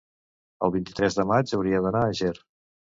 el 0.67 0.73
vint-i-tres 0.77 1.19
de 1.21 1.27
maig 1.35 1.55
hauria 1.61 1.85
d'anar 1.87 2.05
a 2.11 2.21
Ger. 2.25 2.37